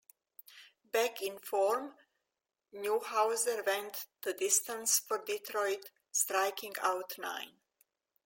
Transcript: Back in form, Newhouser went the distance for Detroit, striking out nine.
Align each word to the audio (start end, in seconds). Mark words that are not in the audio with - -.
Back 0.91 1.21
in 1.21 1.37
form, 1.37 1.93
Newhouser 2.73 3.63
went 3.67 4.07
the 4.23 4.33
distance 4.33 4.97
for 4.97 5.23
Detroit, 5.23 5.91
striking 6.11 6.73
out 6.81 7.13
nine. 7.19 7.59